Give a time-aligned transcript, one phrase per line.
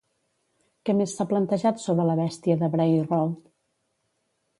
[0.87, 3.45] Què més s'ha plantejat sobre la Bèstia de Bray Road?